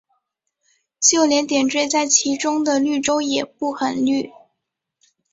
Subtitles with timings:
[0.99, 4.31] 就连点缀在其中的绿洲也不很绿。